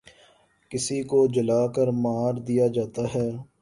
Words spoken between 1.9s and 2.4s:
مار